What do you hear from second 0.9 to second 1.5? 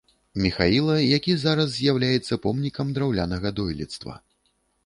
які